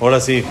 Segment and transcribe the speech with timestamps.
[0.00, 0.42] Ahora sí.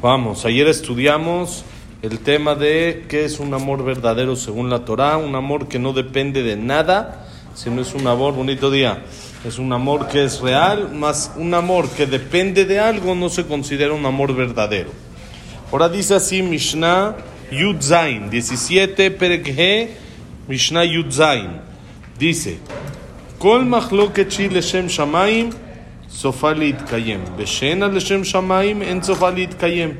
[0.00, 1.64] Vamos, ayer estudiamos
[2.00, 5.92] el tema de qué es un amor verdadero según la Torah, un amor que no
[5.92, 9.02] depende de nada, sino es un amor, bonito día,
[9.44, 13.44] es un amor que es real, más un amor que depende de algo no se
[13.44, 14.90] considera un amor verdadero.
[15.72, 17.16] Ahora dice así Mishnah
[17.50, 19.90] Yud Zain, 17 Perek
[20.46, 21.60] Mishnah Yud Zain.
[22.18, 22.58] Dice,
[23.40, 25.50] Kol machloket shi leshem shamayim
[26.14, 29.90] סופה להתקיים, ושאינה לשם שמיים אין סופה להתקיים.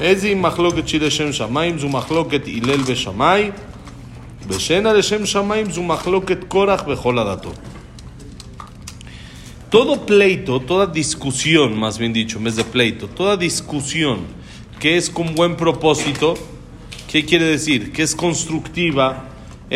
[0.00, 3.50] איזה מחלוקת שהיא לשם שמיים זו מחלוקת הלל ושמאי,
[4.48, 7.58] ושאינה לשם שמיים זו מחלוקת קורח בכל הדתות.
[9.70, 14.18] Todo pleito, toda discusión, más bien dicho, en vez de pleito, toda discusión
[14.80, 16.34] que es con buen propósito,
[17.06, 17.92] ¿qué quiere decir?
[17.92, 19.06] Que es constructiva,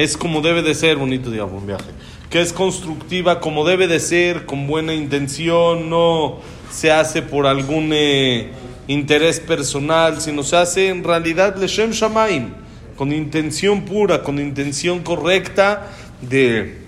[0.03, 1.93] es como debe de ser, bonito día, buen viaje
[2.35, 7.91] que es constructiva como debe de ser, con buena intención, no se hace por algún
[7.93, 8.51] eh,
[8.89, 12.49] interés personal, sino se hace en realidad Leshem Shamaim,
[12.97, 16.83] con intención pura, con intención correcta de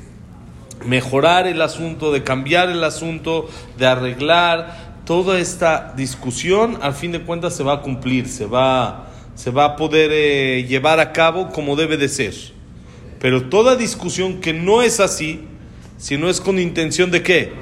[0.84, 4.96] mejorar el asunto, de cambiar el asunto, de arreglar.
[5.04, 9.64] Toda esta discusión, al fin de cuentas, se va a cumplir, se va, se va
[9.64, 12.55] a poder eh, llevar a cabo como debe de ser.
[13.20, 15.40] Pero toda discusión que no es así,
[15.98, 17.52] sino es con intención de qué?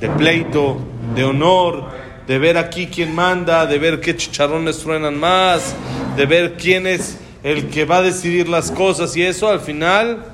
[0.00, 0.78] De pleito,
[1.14, 1.90] de honor,
[2.26, 5.74] de ver aquí quién manda, de ver qué chicharrones truenan más,
[6.16, 10.24] de ver quién es el que va a decidir las cosas y eso al final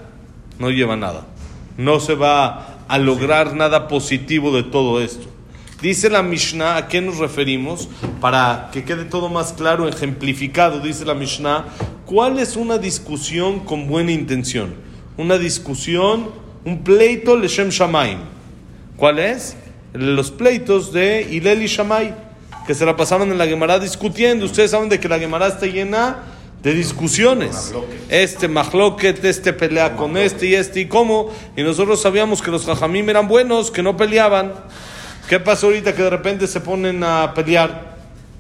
[0.59, 1.27] no lleva nada.
[1.77, 5.30] No se va a lograr nada positivo de todo esto.
[5.81, 7.89] Dice la Mishnah, ¿a qué nos referimos?
[8.21, 11.65] Para que quede todo más claro, ejemplificado, dice la Mishnah,
[12.05, 14.75] ¿cuál es una discusión con buena intención?
[15.17, 16.31] Una discusión,
[16.67, 18.19] un pleito Leshem Shamaim.
[19.01, 19.57] ¿Cuál es?
[19.95, 22.15] Los pleitos de Hilel y Shamay,
[22.67, 24.45] que se la pasaban en la Gemara discutiendo.
[24.45, 26.19] Ustedes saben de que la Gemara está llena
[26.63, 27.73] de discusiones.
[28.11, 31.31] Este mahloket, este pelea con este y este y cómo.
[31.57, 34.53] Y nosotros sabíamos que los jajamim eran buenos, que no peleaban.
[35.31, 37.95] ¿Qué pasa ahorita que de repente se ponen a pelear?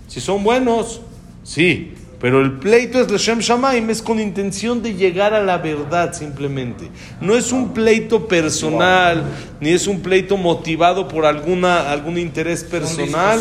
[0.08, 1.00] Si son buenos,
[1.44, 6.12] sí, pero el pleito es Leshem Shamaim, es con intención de llegar a la verdad
[6.12, 6.90] simplemente.
[7.20, 9.22] No es un pleito personal,
[9.60, 13.40] ni es un pleito motivado por alguna, algún interés personal.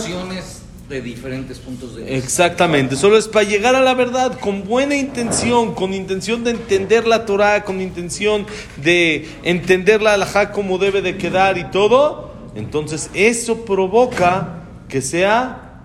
[0.88, 2.18] de diferentes puntos de vista.
[2.18, 7.08] Exactamente, solo es para llegar a la verdad con buena intención, con intención de entender
[7.08, 8.46] la Torah, con intención
[8.78, 15.84] de entender la halajá como debe de quedar y todo entonces eso provoca que sea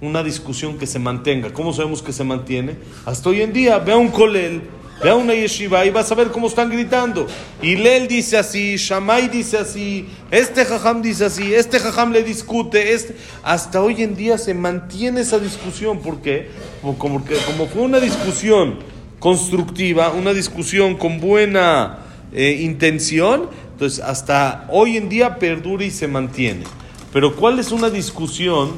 [0.00, 1.52] una discusión que se mantenga.
[1.52, 2.76] ¿Cómo sabemos que se mantiene?
[3.04, 4.62] Hasta hoy en día, ve a un colel,
[5.02, 7.26] ve a una yeshiva y vas a ver cómo están gritando.
[7.62, 12.92] Y Lel dice así, Shamay dice así, este jajam dice así, este jajam le discute.
[12.92, 13.16] Este...
[13.42, 16.00] Hasta hoy en día se mantiene esa discusión.
[16.00, 16.48] ¿Por qué?
[16.82, 18.78] Como fue una discusión
[19.18, 22.00] constructiva, una discusión con buena
[22.32, 26.64] eh, intención, entonces, hasta hoy en día perdura y se mantiene.
[27.12, 28.72] Pero ¿cuál es una discusión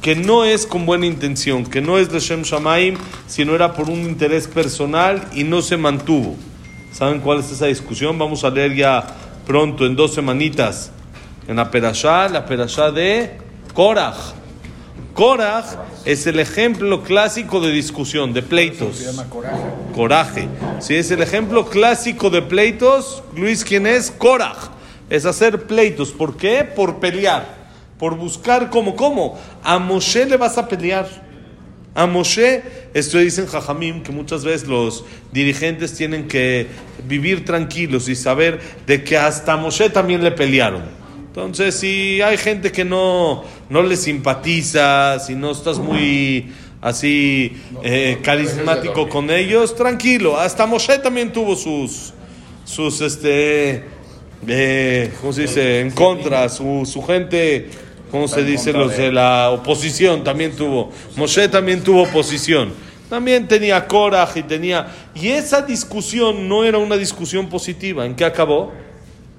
[0.00, 2.96] que no es con buena intención, que no es de Shem Shamaim,
[3.26, 6.36] sino era por un interés personal y no se mantuvo?
[6.90, 8.18] ¿Saben cuál es esa discusión?
[8.18, 9.14] Vamos a leer ya
[9.46, 10.90] pronto, en dos semanitas,
[11.46, 13.36] en la Perashá, la Perashá de
[13.74, 14.16] Korach.
[15.12, 15.66] Korach
[16.04, 18.96] es el ejemplo clásico de discusión, de pleitos.
[18.96, 19.62] Se llama coraje.
[19.94, 20.48] Coraje.
[20.78, 23.22] Sí, es el ejemplo clásico de pleitos.
[23.36, 24.10] Luis, ¿quién es?
[24.10, 24.70] Korach.
[25.10, 26.12] Es hacer pleitos.
[26.12, 26.64] ¿Por qué?
[26.64, 27.60] Por pelear.
[27.98, 29.38] Por buscar cómo, cómo.
[29.62, 31.06] A Moshe le vas a pelear.
[31.94, 32.62] A Moshe,
[32.94, 36.68] esto dicen Jajamim, que muchas veces los dirigentes tienen que
[37.06, 40.99] vivir tranquilos y saber de que hasta a Moshe también le pelearon.
[41.30, 48.18] Entonces, si hay gente que no, no le simpatiza, si no estás muy así eh,
[48.20, 50.36] carismático con ellos, tranquilo.
[50.36, 52.12] Hasta Moshe también tuvo sus,
[52.64, 53.84] sus este,
[54.48, 55.80] eh, ¿cómo se dice?
[55.80, 57.70] En contra, su, su gente,
[58.10, 58.72] ¿cómo se dice?
[58.72, 60.90] Los de la oposición también tuvo.
[61.14, 62.72] Moshe también tuvo oposición.
[63.08, 64.88] También tenía coraje y tenía...
[65.14, 68.04] Y esa discusión no era una discusión positiva.
[68.04, 68.72] ¿En qué acabó?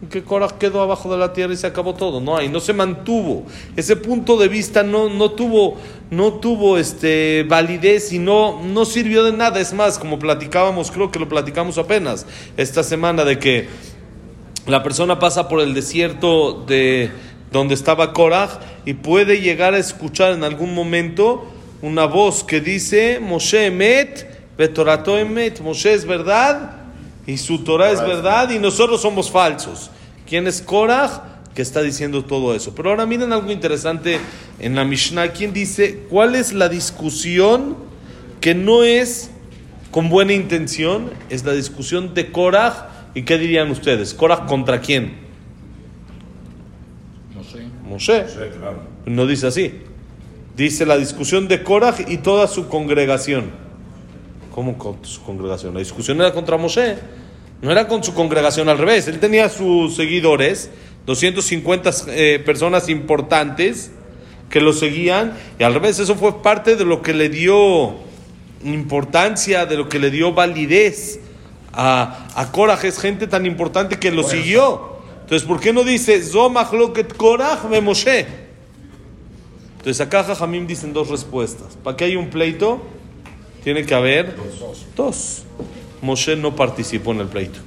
[0.09, 2.19] Que Korach quedó abajo de la tierra y se acabó todo.
[2.19, 3.45] No hay, no se mantuvo.
[3.75, 5.77] Ese punto de vista no, no tuvo,
[6.09, 9.59] no tuvo este, validez y no, no sirvió de nada.
[9.59, 12.25] Es más, como platicábamos, creo que lo platicamos apenas
[12.57, 13.67] esta semana, de que
[14.65, 17.11] la persona pasa por el desierto de
[17.51, 21.45] donde estaba Korach y puede llegar a escuchar en algún momento
[21.81, 24.27] una voz que dice, Moshe Emet,
[24.57, 26.80] Betorato Emet, Moshe es verdad
[27.27, 29.91] y su Torah es verdad y nosotros somos falsos.
[30.27, 31.21] ¿Quién es Korach?
[31.53, 32.73] Que está diciendo todo eso.
[32.73, 34.19] Pero ahora miren algo interesante
[34.59, 37.75] en la Mishnah, ¿quién dice cuál es la discusión
[38.39, 39.31] que no es
[39.91, 41.11] con buena intención?
[41.29, 43.09] Es la discusión de Korah.
[43.13, 44.13] ¿Y qué dirían ustedes?
[44.13, 45.17] ¿Korah contra quién?
[47.35, 47.65] No sé.
[47.83, 48.25] Moshe.
[49.05, 49.81] No dice así.
[50.55, 53.51] Dice la discusión de Korah y toda su congregación.
[54.53, 55.73] ¿Cómo con su congregación?
[55.73, 56.97] La discusión era contra Moshe.
[57.61, 59.07] No era con su congregación al revés.
[59.07, 60.71] Él tenía sus seguidores,
[61.05, 63.91] 250 eh, personas importantes
[64.49, 65.37] que lo seguían.
[65.59, 67.95] Y al revés, eso fue parte de lo que le dio
[68.63, 71.19] importancia, de lo que le dio validez
[71.71, 72.79] a, a Korah.
[72.83, 74.97] Es gente tan importante que lo siguió.
[75.21, 78.25] Entonces, ¿por qué no dice Zomachloket Korah me Moshe?
[79.77, 81.77] Entonces acá Jajamim dicen dos respuestas.
[81.81, 82.81] ¿Para que haya un pleito?
[83.63, 84.35] Tiene que haber
[84.95, 85.43] dos.
[86.01, 87.59] Moshe no participó en el pleito.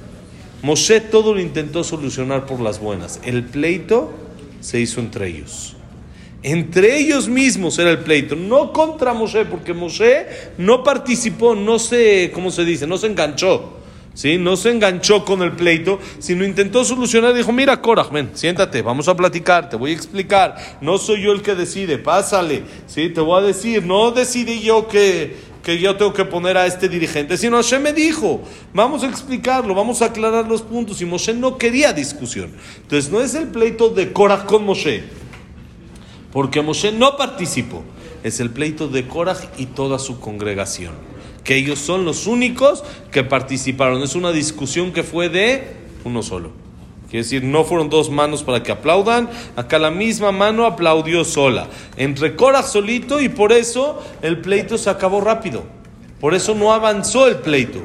[0.61, 3.19] Moshe todo lo intentó solucionar por las buenas.
[3.23, 4.11] El pleito
[4.59, 5.75] se hizo entre ellos.
[6.43, 10.27] Entre ellos mismos era el pleito, no contra Moshe, porque Moshe
[10.57, 12.85] no participó, no se, ¿cómo se dice?
[12.85, 13.75] No se enganchó.
[14.15, 14.37] ¿sí?
[14.39, 17.33] No se enganchó con el pleito, sino intentó solucionar.
[17.35, 20.55] Dijo, mira, Korah, ven, siéntate, vamos a platicar, te voy a explicar.
[20.81, 23.09] No soy yo el que decide, pásale, ¿sí?
[23.09, 26.87] Te voy a decir, no decidí yo que, que yo tengo que poner a este
[26.87, 28.41] dirigente, sino Hashem me dijo,
[28.73, 31.01] vamos a explicarlo, vamos a aclarar los puntos.
[31.01, 32.51] Y Moshe no quería discusión.
[32.83, 35.03] Entonces, no es el pleito de Korah con Moshe
[36.35, 37.81] porque Moshe no participó.
[38.21, 40.93] Es el pleito de Korah y toda su congregación.
[41.45, 44.03] Que ellos son los únicos que participaron.
[44.03, 46.51] Es una discusión que fue de uno solo.
[47.09, 49.29] Quiere decir, no fueron dos manos para que aplaudan.
[49.55, 51.67] Acá la misma mano aplaudió sola.
[51.97, 55.63] Entre Korah solito y por eso el pleito se acabó rápido.
[56.19, 57.79] Por eso no avanzó el pleito.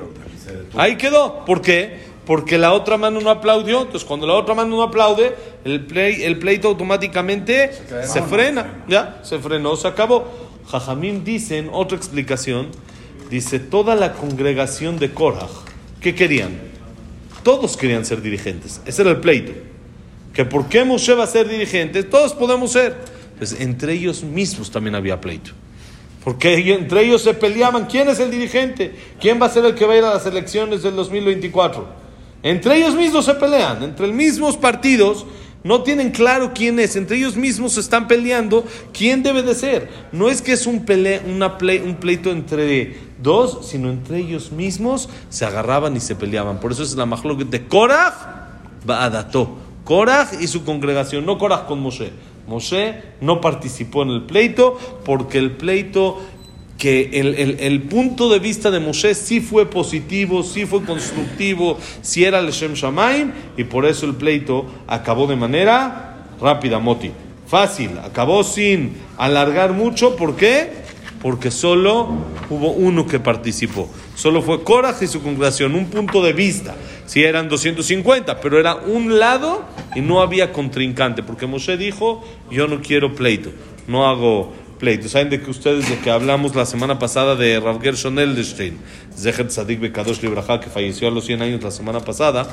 [0.76, 1.44] Ahí quedó.
[1.44, 2.11] ¿Por qué?
[2.31, 3.81] porque la otra mano no aplaudió.
[3.81, 5.34] Entonces, cuando la otra mano no aplaude,
[5.64, 7.73] el, play, el pleito automáticamente
[8.05, 8.84] se, frena.
[8.87, 10.31] Ya, se frenó, se acabó.
[10.69, 12.69] Jajamín dicen, otra explicación,
[13.31, 15.49] dice, toda la congregación de Korah,
[16.00, 16.69] ¿qué querían?
[17.42, 18.81] Todos querían ser dirigentes.
[18.84, 19.52] Ese era el pleito.
[20.32, 22.96] Que por qué Moshe va a ser dirigente, todos podemos ser.
[23.38, 25.52] Pues entre ellos mismos también había pleito.
[26.22, 28.94] Porque entre ellos se peleaban, ¿quién es el dirigente?
[29.19, 31.87] ¿Quién va a ser el que va a ir a las elecciones del 2024?
[32.42, 35.26] Entre ellos mismos se pelean, entre los mismos partidos
[35.62, 39.91] no tienen claro quién es, entre ellos mismos se están peleando quién debe de ser.
[40.12, 40.85] No es que es un,
[41.27, 46.61] una un pleito entre dos, sino entre ellos mismos se agarraban y se peleaban.
[46.61, 49.57] Por eso es la majlok de Korah, Baadato.
[49.85, 52.12] Korah y su congregación, no Korah con Moshe.
[52.47, 56.21] Moshe no participó en el pleito porque el pleito
[56.81, 62.38] que el, punto de vista de Moshe sí fue positivo, sí fue constructivo, sí era
[62.38, 67.11] el Shem Shamaim, y por eso el pleito acabó de manera rápida, Moti.
[67.47, 70.73] Fácil, acabó sin alargar mucho, ¿por qué?
[71.21, 72.09] Porque solo
[72.49, 73.87] hubo uno que participó.
[74.15, 76.75] Solo fue Coraje y su congregación, un punto de vista.
[77.05, 82.69] Sí eran 250, pero era un lado y no había contrincante, porque Moshe dijo, yo
[82.69, 83.50] no quiero pleito,
[83.87, 88.19] no hago Saben de que ustedes, de que hablamos la semana pasada de Rav Gershon
[88.19, 88.79] Eldestein,
[89.15, 92.49] Zecher Tzadik Bekadosh Libraja, que falleció a los 100 años la semana pasada,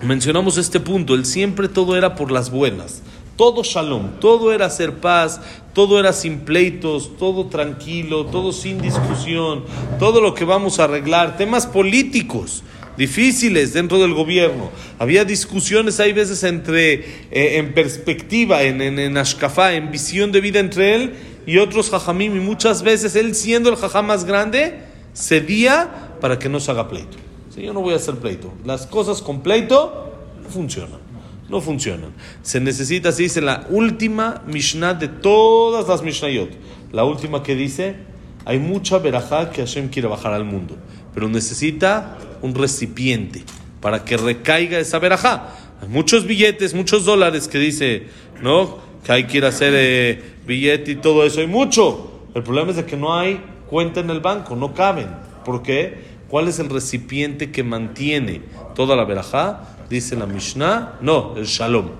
[0.00, 3.02] mencionamos este punto, el siempre todo era por las buenas.
[3.36, 5.42] Todo shalom, todo era hacer paz,
[5.74, 9.64] todo era sin pleitos, todo tranquilo, todo sin discusión,
[9.98, 12.62] todo lo que vamos a arreglar, temas políticos
[12.96, 14.70] difíciles dentro del gobierno.
[14.98, 16.94] Había discusiones, hay veces entre,
[17.30, 21.14] eh, en perspectiva, en, en, en ashkafá, en visión de vida entre él
[21.46, 22.36] y otros jajamim.
[22.36, 24.80] Y muchas veces él, siendo el jajam más grande,
[25.14, 27.16] cedía para que no se haga pleito.
[27.54, 28.52] si yo no voy a hacer pleito.
[28.64, 31.00] Las cosas con pleito no funcionan.
[31.48, 32.12] No funcionan.
[32.42, 36.50] Se necesita, se dice, la última Mishnah de todas las Mishnayot.
[36.92, 37.96] La última que dice,
[38.44, 40.76] hay mucha verajá que Hashem quiere bajar al mundo
[41.14, 43.44] pero necesita un recipiente
[43.80, 45.48] para que recaiga esa verajá.
[45.82, 48.08] Hay muchos billetes, muchos dólares que dice,
[48.42, 48.78] ¿no?
[49.04, 51.40] Que hay que ir a hacer eh, billete y todo eso.
[51.40, 52.26] Hay mucho.
[52.34, 55.08] El problema es de que no hay cuenta en el banco, no caben.
[55.44, 56.10] ¿Por qué?
[56.28, 58.42] ¿Cuál es el recipiente que mantiene
[58.74, 59.76] toda la verajá?
[59.88, 61.90] Dice la Mishnah, no, el shalom,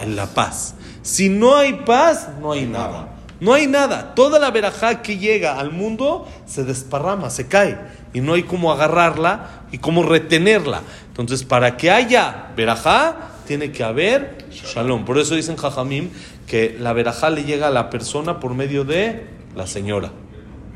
[0.00, 0.74] en la paz.
[1.02, 3.16] Si no hay paz, no hay nada.
[3.40, 4.14] No hay nada.
[4.14, 7.78] Toda la verajá que llega al mundo se desparrama, se cae.
[8.12, 10.82] Y no hay cómo agarrarla y cómo retenerla.
[11.08, 15.04] Entonces, para que haya verajá, tiene que haber shalom.
[15.04, 16.10] Por eso dicen jajamim
[16.46, 20.10] que la verajá le llega a la persona por medio de la señora,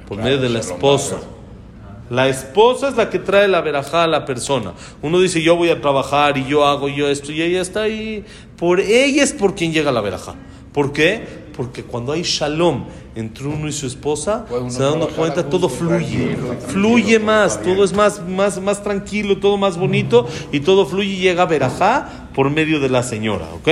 [0.09, 1.19] por medio de la esposa.
[2.11, 4.73] La esposa es la que trae la verajá a la persona.
[5.01, 8.25] Uno dice, yo voy a trabajar y yo hago yo esto y ella está ahí.
[8.59, 10.35] Por ella es por quien llega la verajá.
[10.73, 11.42] ¿Por qué?
[11.57, 16.37] porque cuando hay shalom entre uno y su esposa, se dan cuenta, todo fluye,
[16.69, 21.17] fluye más, todo, es más, más, más tranquilo, todo más bonito y todo fluye y
[21.19, 23.69] llega a Berajá por medio de la señora, ¿ok?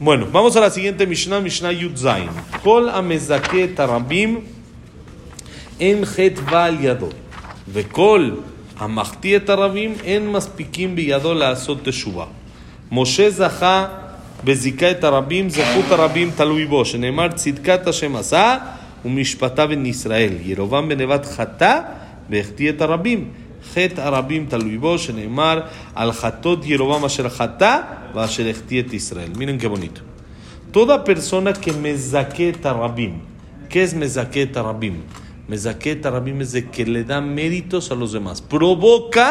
[0.00, 2.28] Bueno, vamos a la siguiente Mishnah, Mishnah Yudzain.
[2.62, 4.40] Kol amezake tarabim
[5.78, 7.14] en het val yadot.
[7.66, 8.42] Vekol
[8.76, 11.86] amachti tarabim en maspikim biyadol la asot.
[12.90, 14.03] Moshe zaha
[14.43, 18.57] בזיקה את הרבים, זכות הרבים תלוי בו, שנאמר צדקת השם עשה
[19.05, 20.33] ומשפטה בן ישראל.
[20.43, 21.79] ירובעם בנבט חטא
[22.29, 23.29] והחטיא את הרבים.
[23.73, 25.61] חטא הרבים תלוי בו, שנאמר
[25.95, 27.79] על חטאות ירובעם אשר חטא
[28.15, 29.29] ואשר החטיא את ישראל.
[29.35, 30.01] מיren qué bonito.
[30.71, 33.13] Toda persona que mezaque tarabim.
[33.69, 34.95] ¿Qué es mezaque tarabim?
[35.47, 38.41] Mezaque tarabim es de que le da méritos a los demás.
[38.41, 39.27] Provoca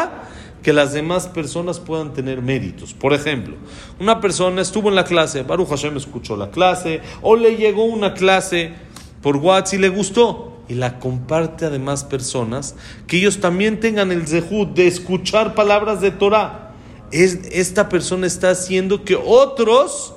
[0.64, 2.94] que las demás personas puedan tener méritos.
[2.94, 3.54] Por ejemplo,
[4.00, 8.14] una persona estuvo en la clase, Baruch Hashem escuchó la clase, o le llegó una
[8.14, 8.72] clase
[9.20, 14.10] por WhatsApp y le gustó, y la comparte a demás personas, que ellos también tengan
[14.10, 16.72] el zehut de escuchar palabras de Torah.
[17.10, 20.14] Es, esta persona está haciendo que otros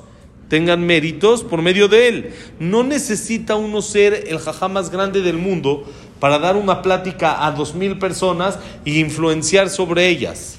[0.48, 2.34] tengan méritos por medio de él.
[2.60, 5.84] No necesita uno ser el jajá más grande del mundo
[6.20, 10.58] para dar una plática a dos mil personas e influenciar sobre ellas.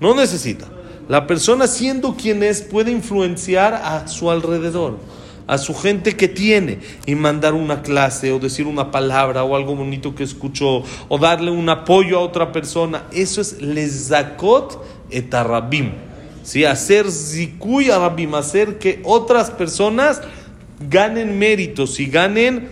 [0.00, 0.66] No necesita.
[1.08, 4.98] La persona siendo quien es puede influenciar a su alrededor,
[5.46, 9.74] a su gente que tiene y mandar una clase o decir una palabra o algo
[9.74, 13.04] bonito que escuchó o darle un apoyo a otra persona.
[13.10, 15.92] Eso es lezakot et arabim.
[16.42, 16.66] ¿sí?
[16.66, 20.20] hacer zikuy arabim, hacer que otras personas
[20.90, 22.68] ganen méritos y ganen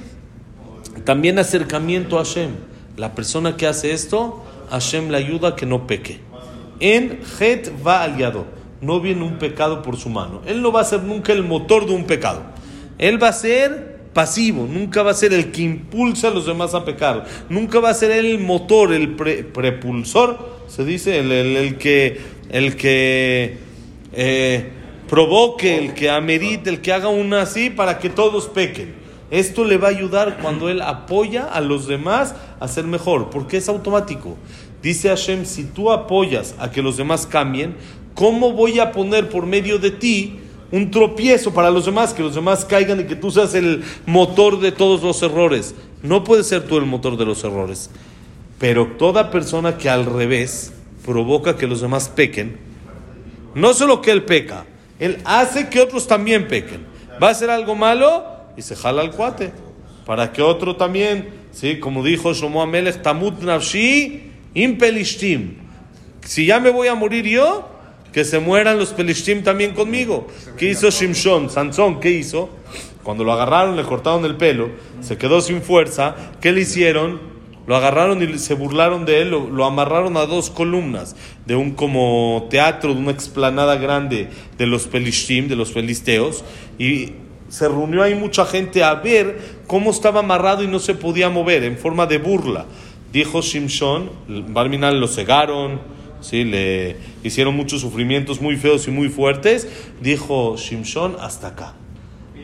[1.05, 2.51] también acercamiento a Hashem.
[2.97, 6.21] La persona que hace esto, Hashem le ayuda a que no peque.
[6.81, 8.47] En Het va aliado.
[8.81, 10.43] No viene un pecado por su mano.
[10.47, 12.43] Él no va a ser nunca el motor de un pecado.
[12.99, 16.75] Él va a ser pasivo, nunca va a ser el que impulsa a los demás
[16.75, 17.27] a pecar.
[17.51, 20.39] Nunca va a ser el motor, el pre- prepulsor,
[20.69, 22.19] se dice, el, el- el que,
[22.51, 23.59] el que
[24.15, 24.71] eh,
[25.09, 28.95] provoque, el que amerite, el que haga una así para que todos pequen.
[29.31, 33.57] Esto le va a ayudar cuando él apoya a los demás a ser mejor, porque
[33.57, 34.37] es automático.
[34.83, 37.77] Dice Hashem, si tú apoyas a que los demás cambien,
[38.15, 40.39] ¿cómo voy a poner por medio de ti
[40.71, 44.61] un tropiezo para los demás, que los demás caigan y que tú seas el motor
[44.61, 45.75] de todos los errores?
[46.03, 47.91] No puedes ser tú el motor de los errores.
[48.61, 50.73] Pero toda persona que al revés
[51.05, 52.57] provoca que los demás pequen,
[53.57, 54.67] no solo que él peca,
[55.01, 56.87] él hace que otros también pequen.
[57.21, 59.53] Va a hacer algo malo y se jala al cuate.
[60.05, 61.79] Para que otro también, ¿sí?
[61.81, 65.55] como dijo Shlomo Amelech, Tamut Nafshi im Pelishtim.
[66.25, 67.69] Si ya me voy a morir yo,
[68.13, 70.29] que se mueran los Pelishtim también conmigo.
[70.57, 71.51] ¿Qué hizo Shimshon?
[71.51, 72.49] Sansón, ¿qué hizo?
[73.03, 74.71] Cuando lo agarraron, le cortaron el pelo,
[75.01, 76.17] se quedó sin fuerza.
[76.41, 77.21] ¿Qué le hicieron?
[77.67, 81.73] Lo agarraron y se burlaron de él, lo, lo amarraron a dos columnas de un
[81.73, 86.45] como teatro, de una explanada grande de los Pelishtim, de los filisteos,
[86.79, 87.13] y
[87.49, 91.65] se reunió ahí mucha gente a ver cómo estaba amarrado y no se podía mover,
[91.65, 92.67] en forma de burla.
[93.13, 94.11] Dijo Shimshon,
[94.49, 95.81] Barminal lo cegaron,
[96.21, 96.45] ¿sí?
[96.45, 99.69] le hicieron muchos sufrimientos muy feos y muy fuertes.
[100.01, 101.75] Dijo Shimshon, hasta acá,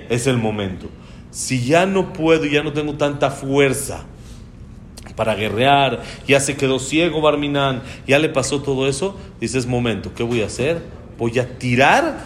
[0.09, 0.89] es el momento.
[1.31, 4.05] Si ya no puedo, ya no tengo tanta fuerza
[5.17, 10.23] para guerrear, ya se quedó ciego Barminán, ya le pasó todo eso, dices, momento, ¿qué
[10.23, 10.83] voy a hacer?
[11.19, 12.25] Voy a tirar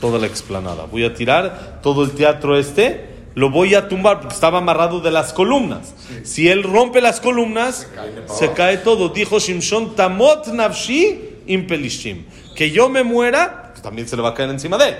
[0.00, 4.34] toda la explanada, voy a tirar todo el teatro este, lo voy a tumbar porque
[4.34, 5.94] estaba amarrado de las columnas.
[6.24, 7.86] Si él rompe las columnas,
[8.26, 9.10] se cae, todo.
[9.10, 12.24] Dijo Shimshon, Tamot Nafshi Impelishim,
[12.56, 14.96] que yo me muera, pues también se le va a caer encima de él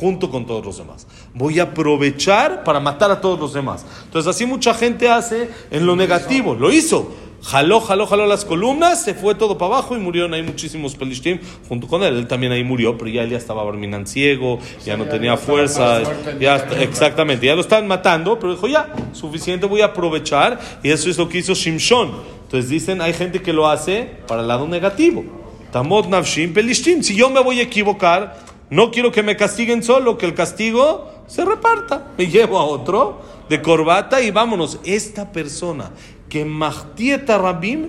[0.00, 1.06] junto con todos los demás.
[1.34, 3.84] Voy a aprovechar para matar a todos los demás.
[4.04, 6.54] Entonces así mucha gente hace en lo negativo.
[6.54, 7.12] Lo hizo.
[7.42, 11.38] Jaló, jaló, jaló las columnas, se fue todo para abajo y murieron ahí muchísimos pelishtim
[11.68, 12.16] junto con él.
[12.16, 16.02] Él también ahí murió, pero ya él ya estaba Barminan ciego, ya no tenía fuerza.
[16.38, 20.60] Ya, exactamente, ya lo estaban matando, pero dijo ya, suficiente, voy a aprovechar.
[20.82, 22.12] Y eso es lo que hizo Shimshon.
[22.42, 25.24] Entonces dicen, hay gente que lo hace para el lado negativo.
[25.72, 27.02] Tamot nafshim pelishtim.
[27.02, 28.36] Si yo me voy a equivocar,
[28.68, 32.08] no quiero que me castiguen solo, que el castigo se reparta.
[32.18, 34.78] Me llevo a otro de corbata y vámonos.
[34.84, 35.90] Esta persona
[36.30, 37.88] que Mahtieta Rabim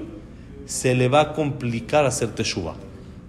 [0.66, 2.76] se le va a complicar hacer teshuva.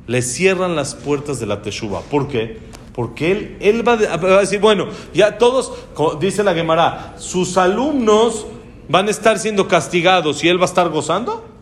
[0.08, 2.00] Le cierran las puertas de la teshuva.
[2.00, 2.58] ¿Por qué?
[2.92, 5.72] Porque él, él va, a, va a decir, bueno, ya todos,
[6.20, 8.46] dice la Gemara, sus alumnos
[8.88, 11.52] van a estar siendo castigados y él va a estar gozando.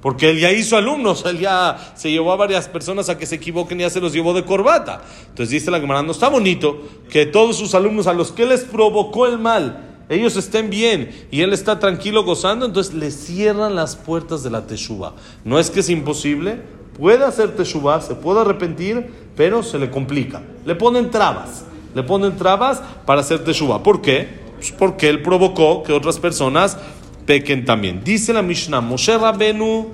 [0.00, 3.36] Porque él ya hizo alumnos, él ya se llevó a varias personas a que se
[3.36, 5.02] equivoquen y ya se los llevó de corbata.
[5.28, 8.62] Entonces dice la Gemara, no está bonito que todos sus alumnos a los que les
[8.62, 13.94] provocó el mal, ellos estén bien y él está tranquilo gozando, entonces le cierran las
[13.94, 15.14] puertas de la teshuva.
[15.44, 16.60] No es que es imposible,
[16.98, 20.42] puede hacer teshuva, se puede arrepentir, pero se le complica.
[20.66, 21.64] Le ponen trabas,
[21.94, 23.84] le ponen trabas para hacer teshuva.
[23.84, 24.26] ¿Por qué?
[24.56, 26.76] Pues porque él provocó que otras personas
[27.24, 28.02] pequen también.
[28.02, 29.90] Dice la Mishnah, Moshe Rabenu,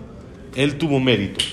[0.55, 1.45] él tuvo mérito.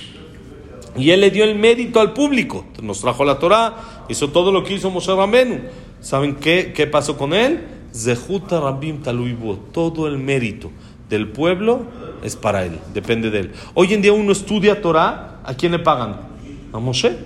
[0.95, 2.65] Y él le dio el mérito al público.
[2.81, 5.59] Nos trajo la Torah, hizo todo lo que hizo Moshe Rabenu.
[5.99, 7.82] ¿Saben qué, qué pasó con él?
[7.93, 9.57] Zehuta Rabim Taluibo.
[9.71, 10.71] Todo el mérito
[11.09, 11.85] del pueblo
[12.23, 13.51] es para él, depende de él.
[13.73, 16.21] Hoy en día uno estudia Torah, ¿a quién le pagan?
[16.71, 17.17] A Moshe.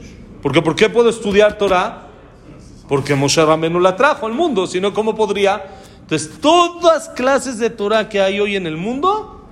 [0.42, 2.08] Porque ¿por qué puedo estudiar Torah?
[2.88, 5.66] Porque Moshe Rabenu la trajo al mundo, si no, ¿cómo podría?
[6.02, 9.46] Entonces, todas clases de Torah que hay hoy en el mundo,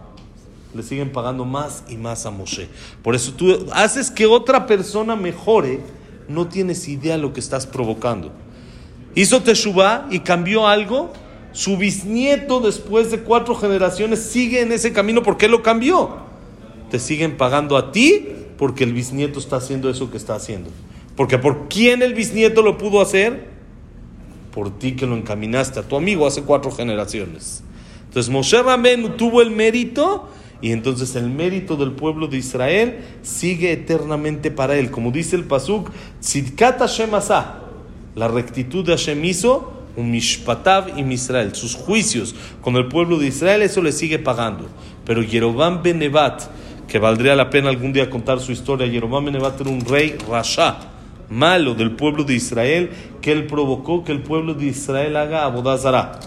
[0.74, 2.70] le siguen pagando más y más a Moshe.
[3.04, 5.82] Por eso tú haces que otra persona mejore,
[6.28, 8.32] no tienes idea de lo que estás provocando.
[9.16, 11.14] Hizo Teshuvah y cambió algo,
[11.54, 16.18] su bisnieto después de cuatro generaciones sigue en ese camino porque lo cambió.
[16.92, 20.70] Te siguen pagando a ti porque el bisnieto está haciendo eso que está haciendo.
[21.16, 23.48] Porque por quién el bisnieto lo pudo hacer?
[24.54, 27.64] Por ti que lo encaminaste a tu amigo hace cuatro generaciones.
[28.08, 30.30] Entonces Moshe Rabenu tuvo el mérito
[30.62, 34.92] y entonces el mérito del pueblo de Israel sigue eternamente para él.
[34.92, 37.12] Como dice el Pasuk, Tzidkat Hashem
[38.16, 43.28] la rectitud de Hashem hizo, un mishpatav y Misrael, sus juicios con el pueblo de
[43.28, 44.68] Israel, eso le sigue pagando.
[45.06, 46.44] Pero Yerobam Benevat,
[46.88, 50.78] que valdría la pena algún día contar su historia, Yerobam Benevat era un rey rasha,
[51.30, 52.90] malo del pueblo de Israel,
[53.22, 56.20] que él provocó que el pueblo de Israel haga abodazara,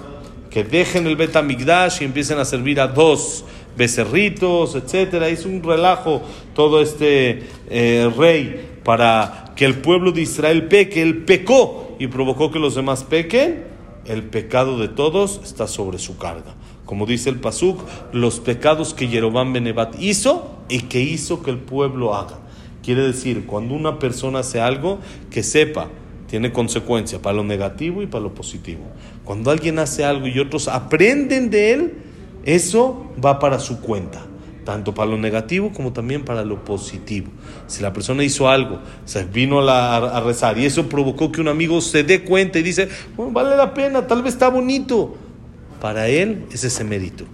[0.50, 3.44] que dejen el Betamigdash y empiecen a servir a dos
[3.76, 5.30] becerritos, etcétera.
[5.30, 6.22] Hizo un relajo
[6.54, 11.02] todo este eh, rey para que el pueblo de Israel peque.
[11.02, 13.64] Él pecó y provocó que los demás pequen.
[14.06, 16.54] El pecado de todos está sobre su carga.
[16.86, 21.58] Como dice el Pasuk, los pecados que Yerobam Benevat hizo y que hizo que el
[21.58, 22.38] pueblo haga.
[22.82, 25.88] Quiere decir, cuando una persona hace algo, que sepa,
[26.26, 28.84] tiene consecuencia para lo negativo y para lo positivo.
[29.22, 31.94] Cuando alguien hace algo y otros aprenden de él,
[32.42, 34.24] eso va para su cuenta,
[34.68, 37.28] tanto para lo negativo como también para lo positivo.
[37.68, 41.80] Si la persona hizo algo, se vino a, rezar y eso provocó que un amigo
[41.80, 45.16] se dé cuenta y dice, bueno, vale la pena, tal vez está bonito.
[45.80, 47.24] Para él es ese mérito.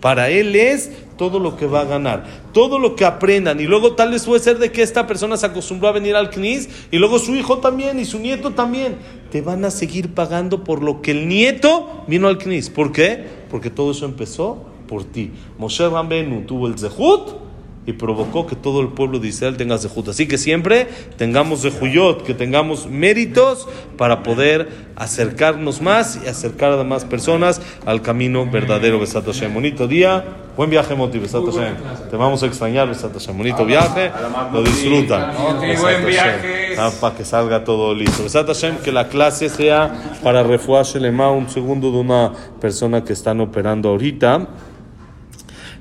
[0.00, 2.24] Para él es todo lo que va a ganar,
[2.54, 3.60] todo lo que aprendan.
[3.60, 6.30] Y luego tal vez puede ser de que esta persona se acostumbró a venir al
[6.30, 8.96] CNIS y luego su hijo también y su nieto también.
[9.30, 12.70] Te van a seguir pagando por lo que el nieto vino al CNIS.
[12.70, 13.26] ¿Por qué?
[13.50, 15.30] Porque todo eso empezó por ti.
[15.58, 17.48] Moshe Rambenu tuvo el Zehut
[17.88, 20.08] y provocó que todo el pueblo de Israel tenga Zehut.
[20.08, 26.76] Así que siempre tengamos Zehuyot, que tengamos méritos para poder acercarnos más y acercar a
[26.76, 29.00] demás personas al camino verdadero.
[29.00, 29.54] Besat Hashem.
[29.54, 30.22] Bonito día,
[30.54, 31.18] buen viaje, Moti.
[31.18, 31.76] Besat Hashem.
[32.10, 33.38] Te vamos a extrañar, Besat Hashem.
[33.38, 34.10] Bonito viaje,
[34.52, 35.32] lo disfrutan.
[35.80, 36.76] Buen viaje.
[36.76, 38.22] Ah, para que salga todo listo.
[38.22, 40.44] Besat Hashem, que la clase sea para
[40.82, 44.46] Shelema, un segundo de una persona que están operando ahorita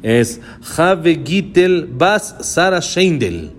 [0.08, 0.40] es
[0.78, 3.52] Have Gittel Bas Sara Sheindel.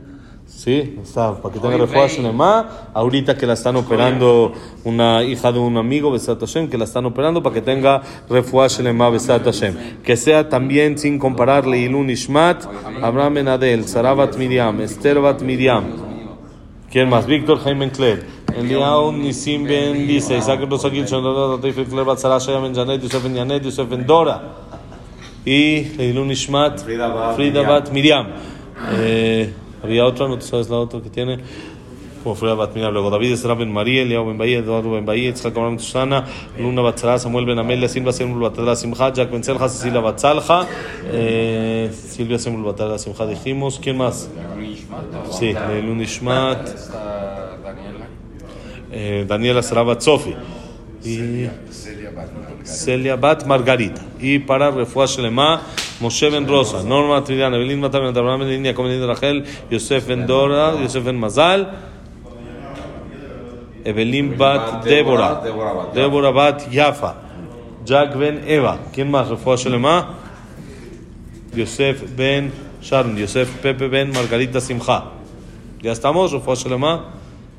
[0.47, 2.17] Sí, está, para que tenga refuerzo.
[2.17, 2.89] Shelema.
[2.95, 7.05] Ahorita que la están operando una hija de un amigo, Besat Hashem, que la están
[7.07, 10.03] operando para que tenga refuerzo Besat Hashem.
[10.03, 12.65] Que sea también, sin compararle, Ilun Ishmat,
[13.03, 15.85] Abraham Ben Adel, Sarabat Miriam, Esther Bat Miriam.
[16.91, 17.27] ¿Quién más?
[17.27, 17.91] Víctor Jaime
[21.61, 24.68] Tatif Kler Bat Sarah Shaya Ben Janet, Yosef Ben Janet, Yosef Ben Dora.
[25.45, 28.27] Y Leilun Ishmat, Frida Bat Miriam.
[28.93, 31.39] Eh, había otra, no tú sabes la otra que tiene.
[32.23, 32.93] Como Frida Bat Miriam.
[32.93, 36.25] Luego David Esra Ben María, Eliao Ben Bahía, Eduardo Ben Bahía, Tzchak Abraham Susana,
[36.59, 40.19] Luna Bat Sarah, Samuel Ben Amelia, Silva Semul Batadra Simcha, Jack Ben Selja, Cecilia Bat
[40.19, 40.67] Salja,
[41.13, 43.79] eh, Silvia Semul Batadra Simcha dijimos.
[43.83, 44.31] ¿Quién más?
[45.31, 46.69] Sí, Leilun Ishmat.
[48.91, 50.35] Eh, Daniela Sarabat Sofi
[51.05, 51.47] y
[52.65, 54.03] Celia Bat Margarita.
[54.21, 55.63] Y para Refuah Shelema,
[56.01, 60.75] Moshe Ben Rosa, Norma Tridiana, Evelyn Matar Ben Abraham Ben Ben Rachel, Yosef Ben Dora,
[60.81, 61.69] Yosef Ben Mazal,
[63.85, 65.43] Evelyn Bat Débora,
[65.95, 67.15] Débora Bat Yafa,
[67.85, 68.79] Jack Ben Eva.
[68.93, 69.29] ¿Quién más?
[69.29, 70.15] Refuah Shelema,
[71.55, 72.53] Yosef Ben
[72.83, 75.05] Sharon, Yosef Pepe Ben Margarita Simcha.
[75.81, 76.33] ¿Ya estamos?
[76.33, 77.15] Refuah Shelema.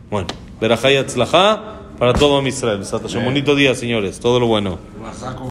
[0.09, 0.27] Bueno,
[0.59, 2.81] Berajá y Atzlajá para todo Israel.
[3.23, 4.19] Bonito día, señores.
[4.19, 4.79] Todo lo bueno.